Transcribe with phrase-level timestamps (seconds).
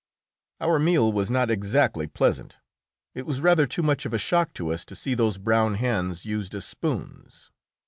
[0.59, 2.57] Our meal was not exactly pleasant;
[3.13, 6.25] it was rather too much of a shock to us to see those brown hands
[6.25, 7.51] used as spoons.